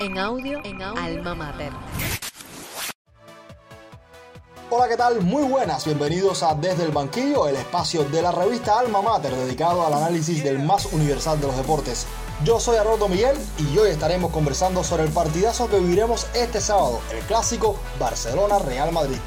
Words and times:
En 0.00 0.16
audio, 0.16 0.60
en 0.62 0.80
audio, 0.80 1.02
Alma 1.02 1.34
Mater. 1.34 1.72
Hola, 4.70 4.88
¿qué 4.88 4.96
tal? 4.96 5.22
Muy 5.22 5.42
buenas, 5.42 5.84
bienvenidos 5.84 6.44
a 6.44 6.54
Desde 6.54 6.84
el 6.84 6.92
Banquillo, 6.92 7.48
el 7.48 7.56
espacio 7.56 8.04
de 8.04 8.22
la 8.22 8.30
revista 8.30 8.78
Alma 8.78 9.02
Mater 9.02 9.34
dedicado 9.34 9.84
al 9.84 9.92
análisis 9.92 10.44
del 10.44 10.60
más 10.60 10.92
universal 10.92 11.40
de 11.40 11.48
los 11.48 11.56
deportes. 11.56 12.06
Yo 12.44 12.60
soy 12.60 12.76
Arnoldo 12.76 13.08
Miguel 13.08 13.36
y 13.58 13.76
hoy 13.76 13.90
estaremos 13.90 14.30
conversando 14.30 14.84
sobre 14.84 15.02
el 15.02 15.10
partidazo 15.10 15.68
que 15.68 15.80
viviremos 15.80 16.28
este 16.34 16.60
sábado, 16.60 17.00
el 17.10 17.18
clásico 17.24 17.74
Barcelona-Real 17.98 18.92
Madrid. 18.92 19.18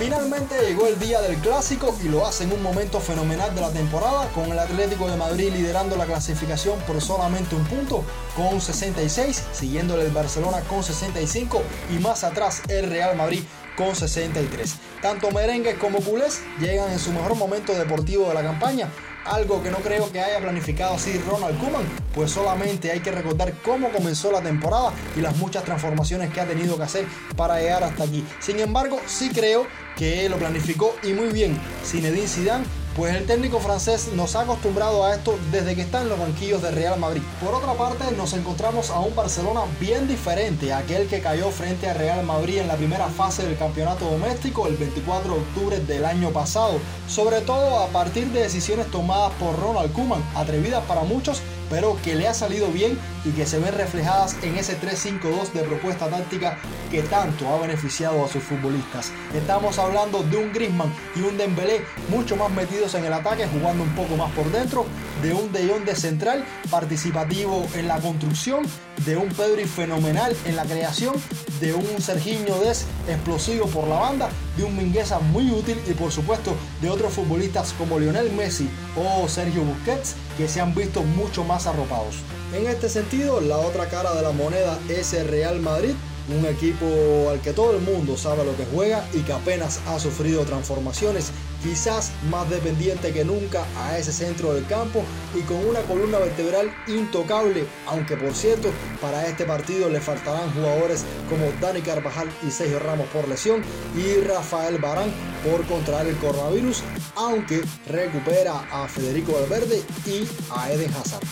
Finalmente 0.00 0.54
llegó 0.66 0.86
el 0.86 0.98
día 0.98 1.20
del 1.20 1.36
clásico 1.36 1.94
y 2.02 2.08
lo 2.08 2.26
hace 2.26 2.44
en 2.44 2.52
un 2.52 2.62
momento 2.62 3.00
fenomenal 3.00 3.54
de 3.54 3.60
la 3.60 3.70
temporada 3.70 4.30
con 4.30 4.50
el 4.50 4.58
Atlético 4.58 5.06
de 5.06 5.18
Madrid 5.18 5.52
liderando 5.52 5.94
la 5.94 6.06
clasificación 6.06 6.80
por 6.86 7.02
solamente 7.02 7.54
un 7.54 7.64
punto 7.66 8.02
con 8.34 8.62
66, 8.62 9.48
siguiéndole 9.52 10.06
el 10.06 10.10
Barcelona 10.10 10.60
con 10.60 10.82
65 10.82 11.62
y 11.94 11.98
más 11.98 12.24
atrás 12.24 12.62
el 12.68 12.88
Real 12.88 13.14
Madrid 13.14 13.42
con 13.76 13.94
63. 13.94 14.76
Tanto 15.02 15.30
merengue 15.32 15.74
como 15.74 16.00
culés 16.00 16.40
llegan 16.58 16.90
en 16.90 16.98
su 16.98 17.12
mejor 17.12 17.34
momento 17.34 17.74
deportivo 17.74 18.26
de 18.28 18.34
la 18.34 18.42
campaña 18.42 18.88
algo 19.24 19.62
que 19.62 19.70
no 19.70 19.78
creo 19.78 20.10
que 20.10 20.20
haya 20.20 20.40
planificado 20.40 20.94
así 20.94 21.18
Ronald 21.18 21.58
Koeman, 21.60 21.84
pues 22.14 22.30
solamente 22.32 22.90
hay 22.90 23.00
que 23.00 23.12
recordar 23.12 23.52
cómo 23.62 23.90
comenzó 23.90 24.32
la 24.32 24.40
temporada 24.40 24.92
y 25.16 25.20
las 25.20 25.36
muchas 25.36 25.64
transformaciones 25.64 26.32
que 26.32 26.40
ha 26.40 26.46
tenido 26.46 26.76
que 26.76 26.82
hacer 26.84 27.06
para 27.36 27.60
llegar 27.60 27.84
hasta 27.84 28.04
aquí. 28.04 28.24
Sin 28.40 28.58
embargo, 28.60 28.98
sí 29.06 29.30
creo 29.30 29.66
que 30.00 30.30
lo 30.30 30.38
planificó 30.38 30.96
y 31.02 31.12
muy 31.12 31.28
bien 31.28 31.60
Zinedine 31.84 32.26
Zidane 32.26 32.64
pues 32.96 33.14
el 33.14 33.26
técnico 33.26 33.60
francés 33.60 34.10
nos 34.14 34.34
ha 34.34 34.40
acostumbrado 34.40 35.04
a 35.04 35.14
esto 35.14 35.38
desde 35.52 35.76
que 35.76 35.82
está 35.82 36.00
en 36.00 36.08
los 36.08 36.18
banquillos 36.18 36.60
de 36.60 36.72
Real 36.72 36.98
Madrid. 36.98 37.22
Por 37.42 37.54
otra 37.54 37.74
parte, 37.74 38.04
nos 38.16 38.32
encontramos 38.32 38.90
a 38.90 38.98
un 38.98 39.14
Barcelona 39.14 39.60
bien 39.78 40.08
diferente 40.08 40.72
a 40.72 40.78
aquel 40.78 41.06
que 41.06 41.20
cayó 41.20 41.50
frente 41.50 41.88
a 41.88 41.94
Real 41.94 42.24
Madrid 42.26 42.58
en 42.58 42.68
la 42.68 42.74
primera 42.76 43.06
fase 43.06 43.46
del 43.46 43.56
campeonato 43.56 44.10
doméstico 44.10 44.66
el 44.66 44.76
24 44.76 45.34
de 45.34 45.40
octubre 45.40 45.80
del 45.80 46.04
año 46.04 46.30
pasado, 46.30 46.80
sobre 47.06 47.40
todo 47.42 47.78
a 47.78 47.86
partir 47.88 48.26
de 48.32 48.40
decisiones 48.40 48.90
tomadas 48.90 49.32
por 49.34 49.56
Ronald 49.58 49.92
Koeman, 49.92 50.24
atrevidas 50.34 50.84
para 50.86 51.02
muchos, 51.02 51.42
pero 51.70 51.96
que 52.02 52.16
le 52.16 52.28
ha 52.28 52.34
salido 52.34 52.68
bien 52.68 52.98
y 53.24 53.30
que 53.30 53.46
se 53.46 53.58
ven 53.58 53.72
reflejadas 53.72 54.36
en 54.42 54.56
ese 54.56 54.78
3-5-2 54.78 55.52
de 55.52 55.62
propuesta 55.62 56.08
táctica 56.08 56.58
que 56.90 57.02
tanto 57.02 57.48
ha 57.48 57.60
beneficiado 57.60 58.24
a 58.24 58.28
sus 58.28 58.42
futbolistas. 58.42 59.12
Estamos 59.32 59.78
hablando 59.78 60.22
de 60.24 60.36
un 60.36 60.52
Griezmann 60.52 60.92
y 61.14 61.20
un 61.20 61.38
Dembélé 61.38 61.82
mucho 62.08 62.36
más 62.36 62.50
metidos 62.50 62.94
en 62.96 63.04
el 63.04 63.12
ataque, 63.12 63.46
jugando 63.46 63.84
un 63.84 63.94
poco 63.94 64.16
más 64.16 64.30
por 64.32 64.50
dentro, 64.50 64.84
de 65.22 65.34
un 65.34 65.52
De 65.52 65.66
de 65.66 65.94
central, 65.94 66.44
participativo 66.70 67.66
en 67.74 67.88
la 67.88 67.98
construcción, 68.00 68.64
de 69.04 69.16
un 69.16 69.28
Pedri 69.28 69.64
fenomenal 69.64 70.34
en 70.46 70.56
la 70.56 70.64
creación, 70.64 71.14
de 71.60 71.74
un 71.74 72.00
Serginho 72.00 72.58
Des 72.58 72.86
explosivo 73.08 73.66
por 73.66 73.86
la 73.86 73.96
banda, 73.96 74.30
de 74.56 74.64
un 74.64 74.76
Mingueza 74.76 75.18
muy 75.18 75.50
útil 75.50 75.78
y 75.86 75.92
por 75.92 76.10
supuesto 76.10 76.54
de 76.80 76.88
otros 76.88 77.12
futbolistas 77.12 77.74
como 77.74 77.98
Lionel 77.98 78.32
Messi 78.32 78.68
o 78.96 79.28
Sergio 79.28 79.62
Busquets 79.62 80.14
que 80.36 80.48
se 80.48 80.60
han 80.60 80.74
visto 80.74 81.02
mucho 81.02 81.44
más 81.44 81.66
arropados. 81.66 82.16
En 82.54 82.66
este 82.66 82.88
sentido, 82.88 83.40
la 83.40 83.58
otra 83.58 83.86
cara 83.88 84.14
de 84.14 84.22
la 84.22 84.32
moneda 84.32 84.78
es 84.88 85.12
el 85.12 85.28
Real 85.28 85.60
Madrid, 85.60 85.94
un 86.36 86.46
equipo 86.46 86.86
al 87.30 87.40
que 87.40 87.52
todo 87.52 87.76
el 87.76 87.82
mundo 87.82 88.16
sabe 88.16 88.44
lo 88.44 88.56
que 88.56 88.64
juega 88.72 89.06
y 89.12 89.20
que 89.20 89.32
apenas 89.32 89.80
ha 89.86 89.98
sufrido 89.98 90.44
transformaciones, 90.44 91.30
quizás 91.62 92.12
más 92.30 92.48
dependiente 92.48 93.12
que 93.12 93.24
nunca 93.24 93.64
a 93.78 93.98
ese 93.98 94.12
centro 94.12 94.54
del 94.54 94.66
campo 94.66 95.04
y 95.34 95.40
con 95.42 95.64
una 95.66 95.80
columna 95.82 96.18
vertebral 96.18 96.72
intocable, 96.86 97.64
aunque 97.86 98.16
por 98.16 98.34
cierto, 98.34 98.70
para 99.00 99.26
este 99.26 99.44
partido 99.44 99.88
le 99.88 100.00
faltarán 100.00 100.52
jugadores 100.52 101.04
como 101.28 101.50
Dani 101.60 101.82
Carvajal 101.82 102.28
y 102.46 102.50
Sergio 102.50 102.78
Ramos 102.78 103.08
por 103.08 103.28
lesión 103.28 103.62
y 103.96 104.20
Rafael 104.20 104.78
Barán 104.78 105.12
por 105.44 105.66
contraer 105.66 106.08
el 106.08 106.16
coronavirus, 106.16 106.82
aunque 107.16 107.62
recupera 107.86 108.60
a 108.70 108.88
Federico 108.88 109.32
Valverde 109.32 109.82
y 110.06 110.26
a 110.54 110.72
Eden 110.72 110.92
Hazard. 110.94 111.26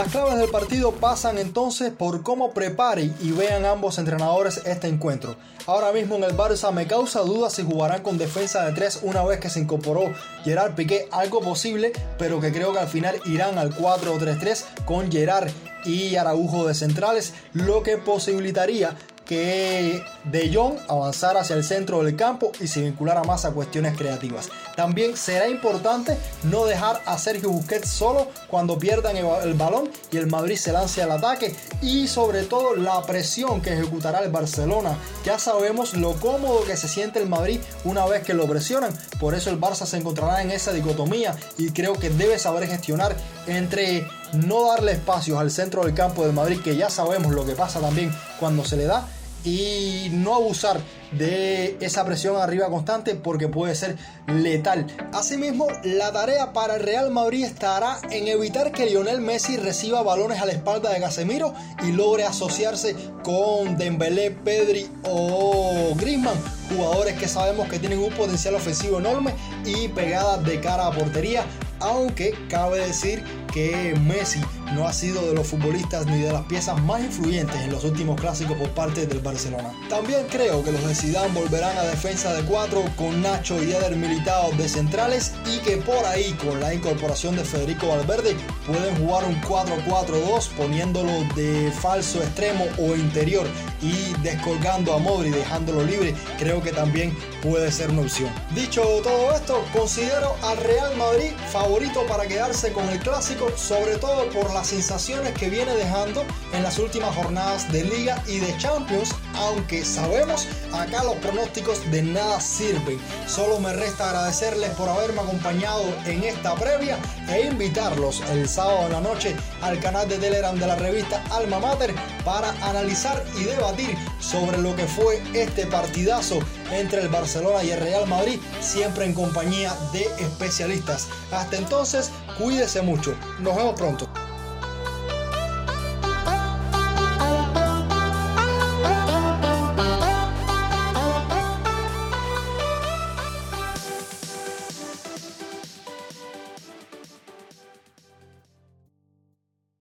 Las 0.00 0.12
claves 0.12 0.38
del 0.38 0.48
partido 0.48 0.92
pasan 0.92 1.36
entonces 1.36 1.92
por 1.92 2.22
cómo 2.22 2.52
preparen 2.52 3.14
y 3.20 3.32
vean 3.32 3.66
ambos 3.66 3.98
entrenadores 3.98 4.62
este 4.64 4.88
encuentro. 4.88 5.36
Ahora 5.66 5.92
mismo 5.92 6.14
en 6.14 6.24
el 6.24 6.34
Barça 6.34 6.72
me 6.72 6.86
causa 6.86 7.20
dudas 7.20 7.52
si 7.52 7.64
jugarán 7.64 8.02
con 8.02 8.16
defensa 8.16 8.64
de 8.64 8.72
3 8.72 9.00
una 9.02 9.22
vez 9.24 9.40
que 9.40 9.50
se 9.50 9.60
incorporó 9.60 10.10
Gerard 10.42 10.74
Piqué, 10.74 11.06
algo 11.12 11.42
posible, 11.42 11.92
pero 12.16 12.40
que 12.40 12.50
creo 12.50 12.72
que 12.72 12.78
al 12.78 12.88
final 12.88 13.20
irán 13.26 13.58
al 13.58 13.76
4-3-3 13.76 14.64
con 14.86 15.12
Gerard 15.12 15.50
y 15.84 16.16
Araujo 16.16 16.66
de 16.66 16.74
centrales, 16.74 17.34
lo 17.52 17.82
que 17.82 17.98
posibilitaría 17.98 18.96
que 19.30 20.02
De 20.24 20.52
Jong 20.52 20.76
avanzara 20.88 21.42
hacia 21.42 21.54
el 21.54 21.62
centro 21.62 22.02
del 22.02 22.16
campo 22.16 22.50
y 22.58 22.66
se 22.66 22.82
vinculara 22.82 23.22
más 23.22 23.44
a 23.44 23.52
cuestiones 23.52 23.96
creativas. 23.96 24.48
También 24.74 25.16
será 25.16 25.48
importante 25.48 26.16
no 26.42 26.64
dejar 26.64 27.00
a 27.06 27.16
Sergio 27.16 27.48
Busquets 27.50 27.88
solo 27.88 28.26
cuando 28.48 28.76
pierdan 28.76 29.16
el 29.16 29.54
balón 29.54 29.88
y 30.10 30.16
el 30.16 30.26
Madrid 30.26 30.56
se 30.56 30.72
lance 30.72 31.00
al 31.00 31.12
ataque 31.12 31.54
y 31.80 32.08
sobre 32.08 32.42
todo 32.42 32.74
la 32.74 33.00
presión 33.02 33.62
que 33.62 33.72
ejecutará 33.72 34.18
el 34.18 34.32
Barcelona. 34.32 34.98
Ya 35.24 35.38
sabemos 35.38 35.94
lo 35.94 36.14
cómodo 36.14 36.64
que 36.64 36.76
se 36.76 36.88
siente 36.88 37.20
el 37.20 37.28
Madrid 37.28 37.60
una 37.84 38.06
vez 38.06 38.24
que 38.24 38.34
lo 38.34 38.48
presionan, 38.48 38.92
por 39.20 39.36
eso 39.36 39.48
el 39.50 39.60
Barça 39.60 39.86
se 39.86 39.96
encontrará 39.96 40.42
en 40.42 40.50
esa 40.50 40.72
dicotomía 40.72 41.36
y 41.56 41.70
creo 41.70 41.92
que 41.92 42.10
debe 42.10 42.36
saber 42.40 42.66
gestionar 42.66 43.14
entre 43.46 44.08
no 44.32 44.66
darle 44.66 44.92
espacios 44.92 45.38
al 45.38 45.52
centro 45.52 45.84
del 45.84 45.94
campo 45.94 46.24
del 46.24 46.32
Madrid, 46.32 46.60
que 46.62 46.76
ya 46.76 46.90
sabemos 46.90 47.32
lo 47.32 47.46
que 47.46 47.54
pasa 47.54 47.80
también 47.80 48.12
cuando 48.38 48.64
se 48.64 48.76
le 48.76 48.84
da, 48.84 49.06
y 49.44 50.08
no 50.12 50.34
abusar 50.34 50.80
de 51.12 51.76
esa 51.80 52.04
presión 52.04 52.36
arriba 52.36 52.68
constante 52.68 53.14
porque 53.14 53.48
puede 53.48 53.74
ser 53.74 53.96
letal. 54.26 54.86
Asimismo, 55.12 55.66
la 55.84 56.12
tarea 56.12 56.52
para 56.52 56.76
el 56.76 56.82
Real 56.82 57.10
Madrid 57.10 57.44
estará 57.44 57.98
en 58.10 58.28
evitar 58.28 58.72
que 58.72 58.86
Lionel 58.86 59.20
Messi 59.20 59.56
reciba 59.56 60.02
balones 60.02 60.40
a 60.40 60.46
la 60.46 60.52
espalda 60.52 60.90
de 60.92 61.00
Casemiro 61.00 61.54
y 61.82 61.92
logre 61.92 62.24
asociarse 62.24 62.94
con 63.22 63.76
Dembélé, 63.76 64.30
Pedri 64.30 64.88
o 65.04 65.94
Griezmann, 65.96 66.38
jugadores 66.68 67.18
que 67.18 67.28
sabemos 67.28 67.68
que 67.68 67.78
tienen 67.78 67.98
un 67.98 68.12
potencial 68.12 68.54
ofensivo 68.54 68.98
enorme 68.98 69.34
y 69.64 69.88
pegadas 69.88 70.44
de 70.44 70.60
cara 70.60 70.86
a 70.86 70.92
portería, 70.92 71.44
aunque 71.80 72.34
cabe 72.48 72.86
decir 72.86 73.24
que 73.52 73.94
Messi 74.06 74.40
no 74.74 74.86
ha 74.86 74.92
sido 74.92 75.26
de 75.26 75.34
los 75.34 75.46
futbolistas 75.46 76.06
ni 76.06 76.20
de 76.20 76.32
las 76.32 76.42
piezas 76.42 76.80
más 76.82 77.00
influyentes 77.00 77.56
en 77.60 77.72
los 77.72 77.84
últimos 77.84 78.20
clásicos 78.20 78.56
por 78.56 78.70
parte 78.70 79.06
del 79.06 79.20
Barcelona. 79.20 79.72
También 79.88 80.26
creo 80.30 80.62
que 80.62 80.72
los 80.72 80.86
de 80.86 80.94
Zidane 80.94 81.32
volverán 81.34 81.76
a 81.76 81.82
defensa 81.82 82.32
de 82.32 82.42
4 82.44 82.82
con 82.96 83.20
Nacho 83.22 83.62
y 83.62 83.72
Eder 83.72 83.96
Militao 83.96 84.52
de 84.52 84.68
centrales 84.68 85.32
y 85.46 85.58
que 85.58 85.76
por 85.78 86.04
ahí 86.06 86.32
con 86.34 86.60
la 86.60 86.72
incorporación 86.72 87.36
de 87.36 87.44
Federico 87.44 87.88
Valverde 87.88 88.36
pueden 88.66 88.96
jugar 88.96 89.24
un 89.24 89.40
4-4-2 89.42 90.48
poniéndolo 90.56 91.10
de 91.34 91.72
falso 91.72 92.22
extremo 92.22 92.66
o 92.78 92.94
interior 92.94 93.46
y 93.82 94.12
descolgando 94.22 94.94
a 94.94 94.98
Modri 94.98 95.30
dejándolo 95.30 95.82
libre, 95.82 96.14
creo 96.38 96.62
que 96.62 96.72
también 96.72 97.16
puede 97.42 97.72
ser 97.72 97.90
una 97.90 98.02
opción. 98.02 98.30
Dicho 98.54 98.82
todo 99.02 99.34
esto, 99.34 99.64
considero 99.72 100.36
al 100.42 100.58
Real 100.58 100.96
Madrid 100.96 101.32
favorito 101.50 102.06
para 102.06 102.26
quedarse 102.26 102.72
con 102.72 102.88
el 102.88 102.98
clásico, 102.98 103.39
sobre 103.56 103.96
todo 103.96 104.28
por 104.30 104.52
las 104.52 104.68
sensaciones 104.68 105.32
que 105.32 105.48
viene 105.48 105.74
dejando 105.74 106.24
en 106.52 106.62
las 106.62 106.78
últimas 106.78 107.14
jornadas 107.14 107.70
de 107.72 107.84
Liga 107.84 108.22
y 108.26 108.38
de 108.38 108.56
Champions, 108.58 109.14
aunque 109.34 109.84
sabemos 109.84 110.46
acá 110.72 111.04
los 111.04 111.16
pronósticos 111.16 111.90
de 111.90 112.02
nada 112.02 112.40
sirven. 112.40 112.98
Solo 113.26 113.58
me 113.60 113.72
resta 113.72 114.08
agradecerles 114.08 114.70
por 114.70 114.88
haberme 114.88 115.20
acompañado 115.20 115.84
en 116.06 116.24
esta 116.24 116.54
previa 116.54 116.98
e 117.28 117.46
invitarlos 117.46 118.22
el 118.30 118.48
sábado 118.48 118.86
en 118.86 118.92
la 118.92 119.00
noche 119.00 119.34
al 119.62 119.78
canal 119.80 120.08
de 120.08 120.18
Telegram 120.18 120.58
de 120.58 120.66
la 120.66 120.76
revista 120.76 121.22
Alma 121.30 121.58
Mater 121.58 121.94
para 122.24 122.50
analizar 122.68 123.24
y 123.36 123.44
debatir 123.44 123.96
sobre 124.20 124.58
lo 124.58 124.74
que 124.76 124.86
fue 124.86 125.22
este 125.34 125.66
partidazo 125.66 126.40
entre 126.70 127.02
el 127.02 127.08
Barcelona 127.08 127.62
y 127.64 127.70
el 127.70 127.80
Real 127.80 128.06
Madrid, 128.06 128.38
siempre 128.60 129.04
en 129.04 129.14
compañía 129.14 129.74
de 129.92 130.02
especialistas. 130.18 131.08
Hasta 131.32 131.56
entonces, 131.56 132.10
cuídese 132.38 132.82
mucho. 132.82 133.14
Nos 133.40 133.56
vemos 133.56 133.74
pronto. 133.74 134.08